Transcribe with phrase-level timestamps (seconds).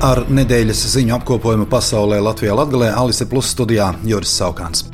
[0.00, 4.86] Ar nedēļas ziņu apkopojumu pasaulē Latvijā Latvijā Alise Plus studijā Juris Saukāns.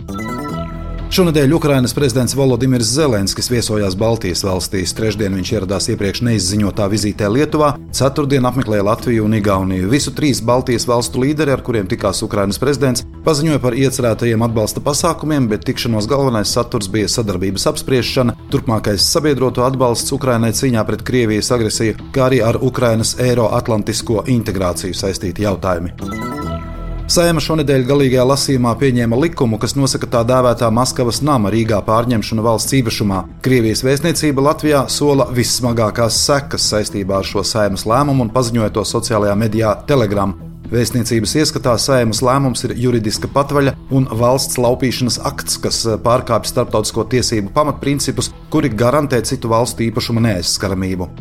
[1.07, 4.91] Šonadēļ Ukrainas prezidents Volodimirs Zelenskis viesojās Baltijas valstīs.
[4.99, 9.87] Trešdien viņš ieradās iepriekš neizziņotā vizītē Lietuvā, ceturtdien apmeklēja Latviju un Igauniju.
[9.93, 15.47] Visu trīs Baltijas valstu līderi, ar kuriem tikās Ukrainas prezidents, paziņoja par iecerētajiem atbalsta pasākumiem,
[15.53, 22.01] bet tikšanos galvenais saturs bija sadarbības apspriešana, turpmākais sabiedroto atbalsts Ukrainai cīņā pret Krievijas agresiju,
[22.11, 26.36] kā arī ar Ukrainas Eiroatlantisko integrāciju saistīti jautājumi.
[27.07, 32.75] Saima šonadēļ galīgajā lasījumā pieņēma likumu, kas nosaka tā dēvētā Maskavas nama Rīgā pārņemšanu valsts
[32.81, 33.21] īpašumā.
[33.47, 39.39] Krievijas vēstniecība Latvijā sola vissmagākās sekas saistībā ar šo saimas lēmumu un paziņoja to sociālajā
[39.39, 40.35] medijā Telegram.
[40.67, 47.55] Vēstniecības ieskatā saimas lēmums ir juridiska patvaļa un valsts laupīšanas akts, kas pārkāpj starptautisko tiesību
[47.55, 51.13] pamatprincipus, kuri garantē citu valstu īpašuma neaizskaramību.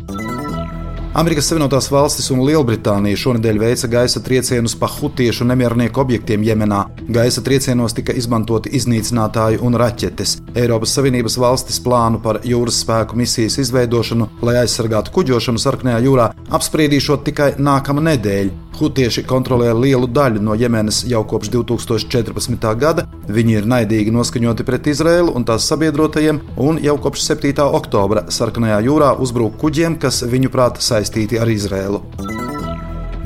[1.16, 6.82] Amerikas Savienotās valstis un Lielbritānija šonadēļ veica gaisa triecienus pa hutiešu nemiernieku objektiem Jemenā.
[7.08, 10.34] Gaisa triecienos tika izmantoti iznīcinātāji un raķetes.
[10.52, 16.28] Eiropas Savienības valstis plānu par jūras spēku misijas izveidošanu, lai aizsargātu kuģošanu Sarknējā jūrā,
[16.60, 18.66] apspriedīšot tikai nākamā nedēļa.
[18.76, 22.66] Hutieši kontrolē lielu daļu no Jemenas jau kopš 2014.
[22.76, 23.06] gada.
[23.24, 27.54] Viņi ir naidīgi noskaņoti pret Izraēlu un tās sabiedrotajiem, un jau kopš 7.
[27.78, 32.02] oktobra Sarkanajā jūrā uzbruk kuģiem, kas viņuprāt saistīti ar Izraēlu.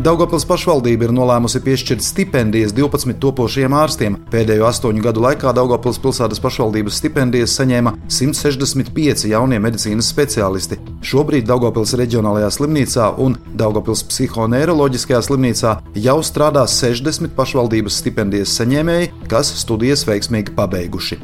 [0.00, 4.16] Daugopils pašvaldība ir nolēmusi piešķirt stipendijas 12 topošiem ārstiem.
[4.32, 10.80] Pēdējo astoņu gadu laikā Daugopils pilsētas pašvaldības stipendijas saņēma 165 jaunie medicīnas speciālisti.
[11.04, 19.52] Šobrīd Daugopils reģionālajā slimnīcā un Daugopils psihoneiroloģiskajā slimnīcā jau strādā 60 pašvaldības stipendijas saņēmēji, kas
[19.66, 21.20] studijas veiksmīgi pabeiguši.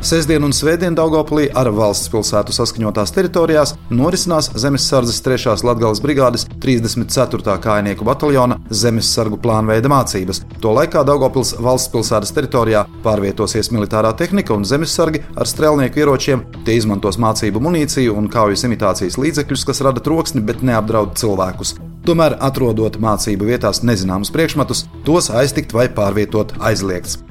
[0.01, 5.53] Sestdien un Svētdien Daugopilī ar valsts pilsētu saskaņotās teritorijās norisinās Zemesardzes 3.
[5.61, 7.53] Latgales brigādes 34.
[7.61, 10.41] kājnieku bataljona zemesargu plānveida mācības.
[10.63, 16.47] To laikā Daugopils valsts pilsētas teritorijā pārvietosies militārā tehnika un zemesargi ar strēlnieku ieročiem.
[16.65, 21.77] Tie izmantos mācību munīciju un kaujas imitācijas līdzekļus, kas rada troksni, bet neapdraud cilvēkus.
[22.09, 27.21] Tomēr, atrodot mācību vietās nezināmus priekšmetus, tos aiztikt vai pārvietot aizliegts.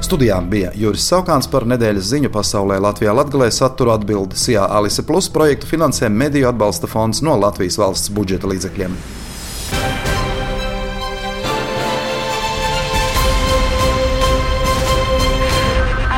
[0.00, 5.26] Studijām bija Juris Saukāns par nedēļas ziņu pasaulē Latvijā Latgalē saturu atbildes Jā Alise Plus
[5.34, 8.94] projektu finansē Mediju atbalsta fonds no Latvijas valsts budžeta līdzekļiem.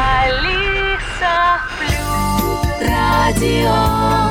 [0.02, 1.38] Alisa
[1.80, 4.29] Plus Radio